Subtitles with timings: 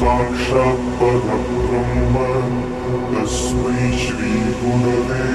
[0.00, 2.20] साक्षात् परब्रह्म
[3.10, 5.29] तस्मै श्रीगुरवे